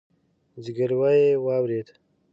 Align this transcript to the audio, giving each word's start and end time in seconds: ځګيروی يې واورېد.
ځګيروی 0.63 1.11
يې 1.23 1.31
واورېد. 1.45 1.87